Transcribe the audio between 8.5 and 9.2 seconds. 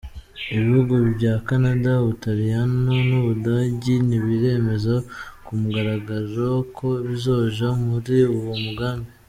mugambi.